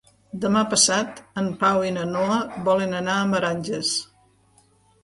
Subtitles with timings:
[0.45, 3.97] Demà passat en Pau i na Noa volen anar a Meranges.